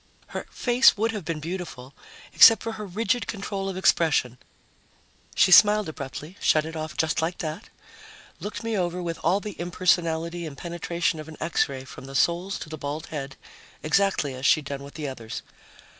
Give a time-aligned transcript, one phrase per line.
[0.29, 1.93] Her face would have been beautiful
[2.33, 4.39] except for her rigid control of expression;
[5.35, 7.69] she smiled abruptly, shut it off just like that,
[8.39, 12.15] looked me over with all the impersonality and penetration of an X ray from the
[12.15, 13.35] soles to the bald head,
[13.83, 15.43] exactly as she'd done with the others.